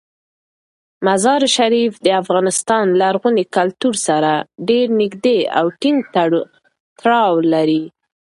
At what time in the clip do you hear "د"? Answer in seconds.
2.05-2.07